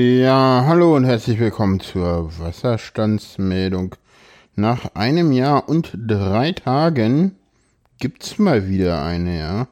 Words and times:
Ja, 0.00 0.62
hallo 0.64 0.94
und 0.94 1.06
herzlich 1.06 1.40
willkommen 1.40 1.80
zur 1.80 2.30
Wasserstandsmeldung. 2.38 3.96
Nach 4.54 4.94
einem 4.94 5.32
Jahr 5.32 5.68
und 5.68 5.90
drei 5.92 6.52
Tagen 6.52 7.34
gibt's 7.98 8.38
mal 8.38 8.68
wieder 8.68 9.02
eine, 9.02 9.40
ja. 9.40 9.68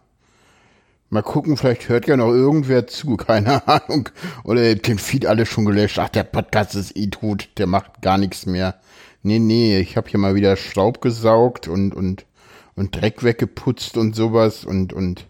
Mal 1.11 1.23
gucken, 1.23 1.57
vielleicht 1.57 1.89
hört 1.89 2.09
ja 2.09 2.17
noch 2.17 2.33
irgendwer 2.33 2.89
zu, 2.89 3.17
keine 3.17 3.69
Ahnung. 3.69 4.09
Oder 4.43 4.75
den 4.75 4.99
Feed 4.99 5.27
alle 5.27 5.47
schon 5.47 5.65
gelöscht. 5.65 6.01
Ach, 6.01 6.09
der 6.09 6.25
Podcast 6.25 6.75
ist 6.75 6.97
eh 6.97 7.07
tot, 7.07 7.49
der 7.57 7.69
macht 7.69 8.03
gar 8.03 8.19
nichts 8.19 8.47
mehr. 8.47 8.81
Nee, 9.23 9.39
nee, 9.39 9.79
ich 9.79 9.97
habe 9.97 10.09
hier 10.11 10.19
mal 10.19 10.35
wieder 10.35 10.57
Staub 10.57 11.01
gesaugt 11.01 11.69
und, 11.69 11.95
und, 11.95 12.27
und 12.75 12.97
Dreck 12.97 13.23
weggeputzt 13.23 13.97
und 13.97 14.17
sowas 14.17 14.65
und, 14.65 14.93
und 14.93 15.29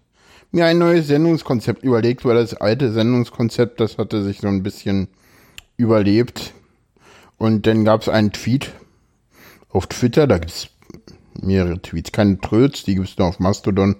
mir 0.56 0.64
ein 0.64 0.78
neues 0.78 1.06
Sendungskonzept 1.06 1.84
überlegt, 1.84 2.24
weil 2.24 2.34
das 2.34 2.54
alte 2.54 2.90
Sendungskonzept, 2.90 3.78
das 3.78 3.98
hatte 3.98 4.24
sich 4.24 4.38
so 4.40 4.48
ein 4.48 4.62
bisschen 4.62 5.08
überlebt. 5.76 6.54
Und 7.36 7.66
dann 7.66 7.84
gab 7.84 8.00
es 8.00 8.08
einen 8.08 8.32
Tweet 8.32 8.72
auf 9.68 9.86
Twitter, 9.86 10.26
da 10.26 10.38
gibt 10.38 10.50
es 10.50 10.68
mehrere 11.40 11.80
Tweets, 11.80 12.10
keine 12.10 12.40
Tröts, 12.40 12.84
die 12.84 12.94
gibt 12.94 13.06
es 13.06 13.18
nur 13.18 13.28
auf 13.28 13.38
Mastodon. 13.38 13.96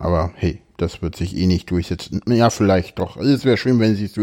Aber 0.00 0.32
hey, 0.34 0.60
das 0.78 1.00
wird 1.00 1.14
sich 1.14 1.36
eh 1.36 1.46
nicht 1.46 1.70
durchsetzen. 1.70 2.22
Ja, 2.26 2.50
vielleicht 2.50 2.98
doch. 2.98 3.16
Es 3.16 3.44
wäre 3.44 3.56
schön, 3.56 3.78
wenn 3.78 3.92
es 3.92 3.98
sich 3.98 4.10
so. 4.10 4.22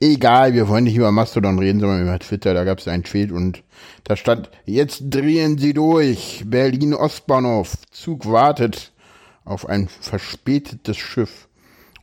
Egal, 0.00 0.52
wir 0.54 0.68
wollen 0.68 0.84
nicht 0.84 0.96
über 0.96 1.12
Mastodon 1.12 1.60
reden, 1.60 1.78
sondern 1.78 2.02
über 2.02 2.18
Twitter. 2.18 2.54
Da 2.54 2.64
gab 2.64 2.78
es 2.78 2.88
einen 2.88 3.04
Tweet 3.04 3.30
und 3.30 3.62
da 4.02 4.16
stand, 4.16 4.50
jetzt 4.64 5.02
drehen 5.10 5.58
Sie 5.58 5.74
durch. 5.74 6.42
Berlin 6.44 6.94
Ostbahnhof. 6.94 7.76
Zug 7.92 8.28
wartet 8.28 8.92
auf 9.48 9.68
ein 9.68 9.88
verspätetes 9.88 10.96
Schiff. 10.96 11.48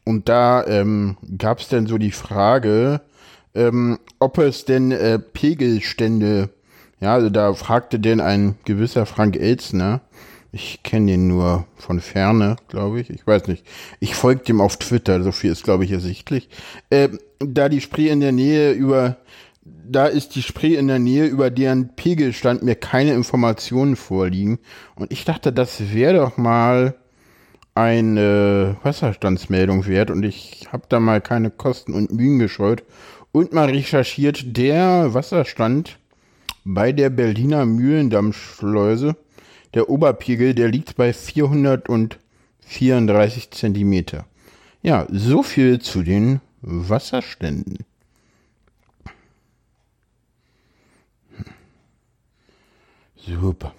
Und 0.04 0.30
da 0.30 0.66
ähm, 0.66 1.18
gab 1.38 1.60
es 1.60 1.68
dann 1.68 1.88
so 1.88 1.98
die 1.98 2.12
Frage, 2.12 3.02
ähm, 3.54 4.00
ob 4.20 4.38
es 4.38 4.66
denn 4.66 4.92
äh, 4.92 5.20
Pegelstände, 5.20 6.50
ja, 7.00 7.14
also 7.14 7.30
da 7.30 7.54
fragte 7.54 8.00
denn 8.00 8.20
ein 8.20 8.56
gewisser 8.66 9.06
Frank 9.06 9.36
Elzner, 9.36 10.02
ich 10.52 10.84
kenne 10.84 11.12
den 11.12 11.28
nur 11.28 11.66
von 11.76 12.00
ferne, 12.00 12.56
glaube 12.70 13.02
ich. 13.02 13.10
Ich 13.10 13.28
weiß 13.28 13.48
nicht. 13.48 13.66
Ich 14.00 14.16
folge 14.16 14.44
dem 14.44 14.62
auf 14.62 14.78
Twitter, 14.78 15.22
so 15.22 15.34
viel 15.34 15.52
ist, 15.52 15.66
glaube 15.66 15.84
ich, 15.84 15.92
ersichtlich. 15.92 16.50
Äh, 16.90 17.10
da 17.40 17.68
die 17.68 17.82
Spree 17.82 18.08
in 18.08 18.22
der 18.22 18.32
Nähe 18.32 18.72
über, 18.72 19.18
da 19.66 20.06
ist 20.06 20.36
die 20.36 20.44
Spree 20.44 20.76
in 20.76 20.88
der 20.88 21.00
Nähe, 21.00 21.26
über 21.26 21.50
deren 21.50 21.96
Pegelstand 21.96 22.64
mir 22.64 22.76
keine 22.76 23.14
Informationen 23.14 23.98
vorliegen. 23.98 24.60
Und 24.96 25.12
ich 25.12 25.26
dachte, 25.26 25.52
das 25.52 25.94
wäre 25.94 26.20
doch 26.20 26.38
mal 26.38 26.96
eine 27.76 28.78
Wasserstandsmeldung 28.84 29.86
wert. 29.86 30.10
Und 30.10 30.24
ich 30.24 30.68
habe 30.72 30.86
da 30.90 31.00
mal 31.00 31.22
keine 31.22 31.52
Kosten 31.52 31.94
und 31.94 32.12
Mühen 32.12 32.40
gescheut 32.40 32.84
und 33.32 33.54
mal 33.54 33.70
recherchiert. 33.70 34.58
Der 34.58 35.14
Wasserstand 35.14 36.00
bei 36.64 36.92
der 36.92 37.12
Berliner 37.12 37.66
Mühlendammschleuse 37.66 39.16
der 39.76 39.90
Oberpegel, 39.90 40.56
der 40.56 40.70
liegt 40.70 40.96
bei 40.96 41.14
434 41.14 43.52
Zentimeter. 43.52 44.26
Ja, 44.82 45.06
so 45.10 45.44
viel 45.44 45.82
zu 45.82 46.02
den 46.02 46.40
Wasserständen. 46.62 47.80
Super. 53.18 53.74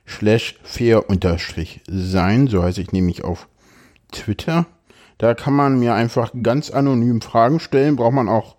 slash 0.08 0.56
fair 0.62 1.08
unterstrich 1.08 1.80
sein, 1.86 2.46
so 2.46 2.62
heiße 2.62 2.80
ich 2.80 2.92
nämlich 2.92 3.24
auf 3.24 3.48
Twitter. 4.12 4.66
Da 5.18 5.34
kann 5.34 5.54
man 5.54 5.78
mir 5.78 5.94
einfach 5.94 6.32
ganz 6.42 6.70
anonym 6.70 7.20
Fragen 7.20 7.60
stellen, 7.60 7.96
braucht 7.96 8.12
man 8.12 8.28
auch 8.28 8.56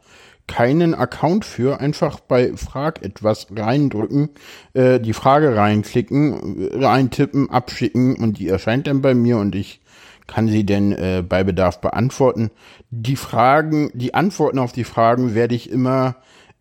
keinen 0.48 0.96
Account 0.96 1.46
für, 1.46 1.80
einfach 1.80 2.22
bei 2.22 2.54
Frag 2.56 3.04
etwas 3.04 3.48
reindrücken, 3.56 4.30
äh, 4.74 5.00
die 5.00 5.14
Frage 5.14 5.56
reinklicken, 5.56 6.70
reintippen, 6.72 7.50
abschicken 7.50 8.16
und 8.16 8.40
die 8.40 8.48
erscheint 8.48 8.88
dann 8.88 9.02
bei 9.02 9.14
mir 9.14 9.38
und 9.38 9.56
ich 9.56 9.82
kann 10.26 10.48
sie 10.48 10.66
denn 10.66 10.92
äh, 10.94 11.24
bei 11.28 11.44
Bedarf 11.44 11.80
beantworten. 11.82 12.50
Die 12.90 13.16
Fragen, 13.16 13.92
die 13.94 14.14
Antworten 14.14 14.60
auf 14.60 14.72
die 14.72 14.84
Fragen 14.84 15.36
werde 15.36 15.56
ich 15.56 15.70
immer 15.70 16.16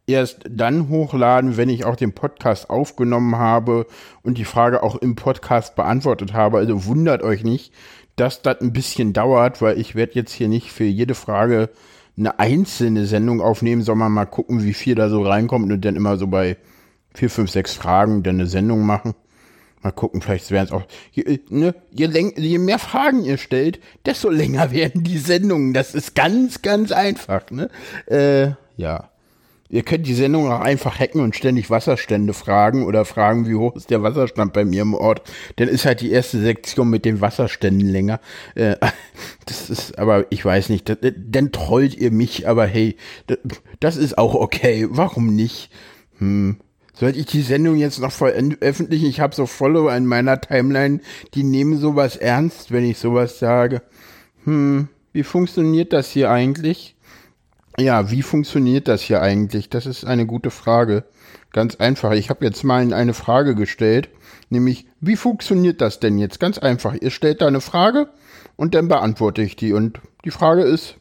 erst 0.07 0.41
dann 0.49 0.89
hochladen, 0.89 1.57
wenn 1.57 1.69
ich 1.69 1.85
auch 1.85 1.97
den 1.97 2.13
Podcast 2.13 2.71
aufgenommen 2.71 3.37
habe 3.37 3.87
und 4.23 4.39
die 4.39 4.45
Frage 4.45 4.83
auch 4.83 4.97
im 4.97 5.17
Podcast 5.17 5.77
beantwortet 5.77 6.33
habe. 6.33 6.59
Also 6.59 6.85
wundert 6.87 7.23
euch 7.23 7.45
nicht, 7.45 7.73
dass 8.15 8.43
das 8.43 8.61
ein 8.61 8.73
bisschen 8.73 9.13
dauert, 9.13 9.61
weil 9.61 9.79
ich 9.79 9.95
werde 9.95 10.15
jetzt 10.15 10.33
hier 10.33 10.49
nicht 10.49 10.73
für 10.73 10.85
jede 10.85 11.15
Frage 11.15 11.71
eine 12.17 12.39
einzelne 12.39 13.07
Sendung 13.07 13.41
aufnehmen, 13.41 13.83
sondern 13.83 14.13
mal 14.13 14.25
gucken, 14.25 14.63
wie 14.63 14.75
viel 14.75 14.95
da 14.95 15.09
so 15.09 15.23
reinkommt 15.23 15.71
und 15.71 15.85
dann 15.85 15.97
immer 15.97 16.17
so 16.17 16.27
bei 16.27 16.57
vier, 17.15 17.29
fünf, 17.29 17.51
sechs 17.51 17.75
Fragen 17.75 18.23
dann 18.23 18.37
eine 18.37 18.47
Sendung 18.47 18.87
machen. 18.87 19.15
Mal 19.83 19.93
gucken, 19.93 20.23
vielleicht 20.23 20.51
werden 20.51 20.67
es 20.67 20.73
auch. 20.73 20.85
Je, 21.13 21.23
äh, 21.23 21.41
ne, 21.51 21.75
je, 21.91 22.07
je, 22.37 22.59
mehr 22.59 22.79
Fragen 22.79 23.23
ihr 23.23 23.37
stellt, 23.37 23.81
desto 24.07 24.31
länger 24.31 24.71
werden 24.73 25.05
die 25.05 25.19
Sendungen. 25.19 25.75
Das 25.75 25.95
ist 25.95 26.15
ganz, 26.15 26.63
ganz 26.63 26.93
einfach. 26.93 27.51
Ne? 27.51 27.69
Äh, 28.07 28.53
ja. 28.81 29.11
Ihr 29.69 29.83
könnt 29.83 30.07
die 30.07 30.15
Sendung 30.15 30.51
auch 30.51 30.61
einfach 30.61 30.99
hacken 30.99 31.21
und 31.21 31.35
ständig 31.35 31.71
Wasserstände 31.71 32.33
fragen 32.33 32.85
oder 32.85 33.05
fragen, 33.05 33.47
wie 33.47 33.55
hoch 33.55 33.75
ist 33.77 33.91
der 33.91 34.03
Wasserstand 34.03 34.53
bei 34.53 34.65
mir 34.65 34.83
im 34.83 34.95
Ort. 34.95 35.23
Dann 35.57 35.69
ist 35.69 35.87
halt 35.87 36.01
die 36.01 36.11
erste 36.11 36.41
Sektion 36.41 36.89
mit 36.89 37.05
den 37.05 37.21
Wasserständen 37.21 37.89
länger. 37.89 38.21
Äh, 38.55 38.77
das 39.47 39.71
ist, 39.71 39.99
aber 39.99 40.27
ich 40.31 40.45
weiß 40.45 40.69
nicht, 40.69 40.89
das, 40.89 40.99
dann 41.01 41.53
trollt 41.53 41.97
ihr 41.97 42.11
mich, 42.11 42.49
aber 42.49 42.67
hey, 42.67 42.97
das, 43.27 43.39
das 43.81 43.97
ist 43.97 44.19
auch 44.19 44.35
okay. 44.35 44.87
Warum 44.91 45.35
nicht? 45.35 45.71
Hm. 46.19 46.57
Sollte 46.99 47.19
ich 47.19 47.27
die 47.27 47.43
Sendung 47.43 47.77
jetzt 47.77 48.01
noch 48.01 48.13
veröffentlichen? 48.13 49.07
Ich 49.07 49.21
habe 49.21 49.35
so 49.35 49.45
Follower 49.45 49.95
in 49.95 50.07
meiner 50.07 50.41
Timeline, 50.41 51.01
die 51.35 51.43
nehmen 51.43 51.79
sowas 51.79 52.17
ernst, 52.17 52.73
wenn 52.73 52.89
ich 52.89 52.97
sowas 52.97 53.39
sage. 53.39 53.83
Hm, 54.45 54.89
wie 55.13 55.23
funktioniert 55.23 55.93
das 55.93 56.11
hier 56.11 56.31
eigentlich? 56.31 56.96
Ja, 57.79 58.11
wie 58.11 58.23
funktioniert 58.23 58.89
das 58.89 59.03
hier 59.03 59.21
eigentlich? 59.21 59.69
Das 59.69 59.85
ist 59.85 60.05
eine 60.05 60.25
gute 60.25 60.51
Frage. 60.51 61.05
Ganz 61.53 61.77
einfach. 61.77 62.13
Ich 62.13 62.31
habe 62.31 62.45
jetzt 62.45 62.65
mal 62.65 62.93
eine 62.93 63.15
Frage 63.15 63.55
gestellt, 63.55 64.09
nämlich, 64.49 64.87
wie 65.01 65.17
funktioniert 65.17 65.81
das 65.81 66.01
denn 66.01 66.19
jetzt? 66.19 66.41
Ganz 66.41 66.59
einfach. 66.59 66.95
Ihr 66.95 67.11
stellt 67.11 67.43
da 67.43 67.47
eine 67.47 67.61
Frage 67.61 68.09
und 68.57 68.75
dann 68.75 68.89
beantworte 68.89 69.43
ich 69.43 69.57
die. 69.57 69.75
Und 69.75 70.01
die 70.25 70.31
Frage 70.31 70.63
ist, 70.63 70.97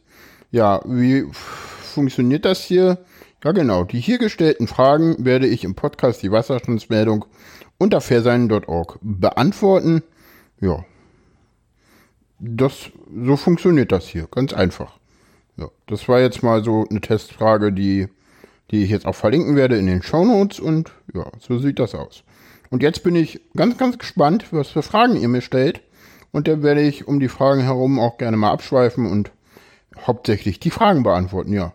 ja, 0.51 0.81
wie 0.85 1.25
funktioniert 1.31 2.43
das 2.43 2.63
hier? 2.63 2.99
Ja, 3.43 3.51
genau. 3.53 3.85
Die 3.85 3.99
hier 3.99 4.17
gestellten 4.17 4.67
Fragen 4.67 5.23
werde 5.23 5.47
ich 5.47 5.63
im 5.63 5.75
Podcast 5.75 6.23
die 6.23 6.31
Wasserstandsmeldung 6.31 7.25
unter 7.77 8.01
fairsein.org 8.01 8.99
beantworten. 9.01 10.03
Ja. 10.59 10.83
Das, 12.39 12.91
so 13.25 13.37
funktioniert 13.37 13.93
das 13.93 14.07
hier. 14.07 14.27
Ganz 14.29 14.51
einfach. 14.51 14.99
Ja, 15.57 15.69
das 15.87 16.07
war 16.07 16.19
jetzt 16.19 16.43
mal 16.43 16.63
so 16.63 16.85
eine 16.89 17.01
Testfrage, 17.01 17.71
die, 17.71 18.07
die 18.71 18.83
ich 18.83 18.89
jetzt 18.89 19.05
auch 19.05 19.15
verlinken 19.15 19.55
werde 19.55 19.77
in 19.77 19.87
den 19.87 20.03
Shownotes 20.03 20.59
und 20.59 20.91
ja, 21.13 21.25
so 21.39 21.59
sieht 21.59 21.79
das 21.79 21.95
aus. 21.95 22.23
Und 22.69 22.83
jetzt 22.83 23.03
bin 23.03 23.15
ich 23.15 23.41
ganz, 23.55 23.77
ganz 23.77 23.97
gespannt, 23.97 24.47
was 24.51 24.69
für 24.69 24.81
Fragen 24.81 25.15
ihr 25.15 25.27
mir 25.27 25.41
stellt. 25.41 25.81
Und 26.31 26.47
dann 26.47 26.63
werde 26.63 26.81
ich 26.81 27.07
um 27.07 27.19
die 27.19 27.29
Fragen 27.29 27.61
herum 27.61 27.99
auch 27.99 28.17
gerne 28.17 28.35
mal 28.35 28.51
abschweifen 28.51 29.05
und 29.05 29.31
hauptsächlich 30.05 30.59
die 30.59 30.71
Fragen 30.71 31.03
beantworten, 31.03 31.53
ja. 31.53 31.73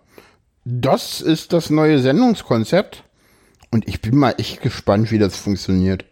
Das 0.65 1.23
ist 1.23 1.55
das 1.55 1.71
neue 1.71 2.01
Sendungskonzept. 2.01 3.05
Und 3.71 3.89
ich 3.89 4.03
bin 4.03 4.17
mal 4.17 4.35
echt 4.37 4.61
gespannt, 4.61 5.11
wie 5.11 5.19
das 5.19 5.37
funktioniert. 5.37 6.05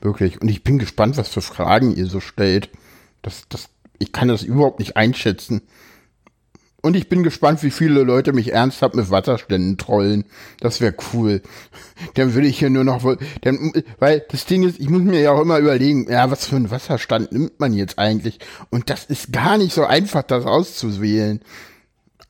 Wirklich. 0.00 0.40
Und 0.42 0.48
ich 0.48 0.62
bin 0.62 0.78
gespannt, 0.78 1.16
was 1.16 1.28
für 1.28 1.40
Fragen 1.40 1.96
ihr 1.96 2.06
so 2.06 2.20
stellt. 2.20 2.68
Das, 3.22 3.48
das, 3.48 3.70
ich 3.98 4.12
kann 4.12 4.28
das 4.28 4.42
überhaupt 4.42 4.80
nicht 4.80 4.96
einschätzen. 4.96 5.62
Und 6.86 6.94
ich 6.94 7.08
bin 7.08 7.24
gespannt, 7.24 7.64
wie 7.64 7.72
viele 7.72 8.04
Leute 8.04 8.32
mich 8.32 8.52
ernsthaft 8.52 8.94
mit 8.94 9.10
Wasserständen 9.10 9.76
trollen. 9.76 10.24
Das 10.60 10.80
wäre 10.80 10.94
cool. 11.12 11.42
Dann 12.14 12.32
würde 12.32 12.46
ich 12.46 12.60
hier 12.60 12.70
nur 12.70 12.84
noch, 12.84 13.02
dann, 13.40 13.72
weil 13.98 14.24
das 14.30 14.46
Ding 14.46 14.62
ist, 14.62 14.78
ich 14.78 14.88
muss 14.88 15.02
mir 15.02 15.20
ja 15.20 15.32
auch 15.32 15.40
immer 15.40 15.58
überlegen, 15.58 16.08
ja, 16.08 16.30
was 16.30 16.46
für 16.46 16.54
einen 16.54 16.70
Wasserstand 16.70 17.32
nimmt 17.32 17.58
man 17.58 17.72
jetzt 17.72 17.98
eigentlich? 17.98 18.38
Und 18.70 18.88
das 18.88 19.04
ist 19.06 19.32
gar 19.32 19.58
nicht 19.58 19.74
so 19.74 19.84
einfach, 19.84 20.22
das 20.22 20.46
auszuwählen. 20.46 21.40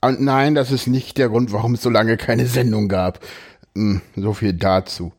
Und 0.01 0.23
nein, 0.23 0.55
das 0.55 0.73
ist 0.73 0.87
nicht 0.87 1.19
der 1.19 1.29
Grund, 1.29 1.53
warum 1.53 1.75
es 1.75 1.83
so 1.83 1.91
lange 1.91 2.17
keine 2.17 2.47
Sendung 2.47 2.89
gab. 2.89 3.21
Hm, 3.75 4.01
so 4.17 4.33
viel 4.33 4.55
dazu. 4.55 5.13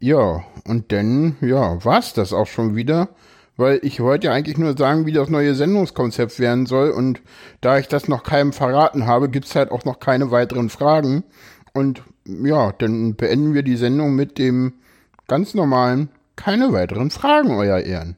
Ja, 0.00 0.42
und 0.64 0.90
dann, 0.90 1.36
ja, 1.40 1.84
war's 1.84 2.14
das 2.14 2.32
auch 2.32 2.48
schon 2.48 2.74
wieder 2.74 3.10
weil 3.56 3.80
ich 3.82 4.00
wollte 4.00 4.26
ja 4.28 4.32
eigentlich 4.32 4.58
nur 4.58 4.76
sagen, 4.76 5.06
wie 5.06 5.12
das 5.12 5.28
neue 5.28 5.54
Sendungskonzept 5.54 6.38
werden 6.38 6.66
soll. 6.66 6.90
Und 6.90 7.20
da 7.60 7.78
ich 7.78 7.88
das 7.88 8.08
noch 8.08 8.22
keinem 8.22 8.52
verraten 8.52 9.06
habe, 9.06 9.28
gibt's 9.28 9.54
halt 9.54 9.70
auch 9.70 9.84
noch 9.84 9.98
keine 9.98 10.30
weiteren 10.30 10.68
Fragen. 10.68 11.24
Und 11.72 12.02
ja, 12.24 12.72
dann 12.72 13.16
beenden 13.16 13.54
wir 13.54 13.62
die 13.62 13.76
Sendung 13.76 14.14
mit 14.14 14.38
dem 14.38 14.74
ganz 15.28 15.54
normalen, 15.54 16.10
keine 16.36 16.72
weiteren 16.72 17.10
Fragen, 17.10 17.50
euer 17.56 17.78
Ehren. 17.78 18.16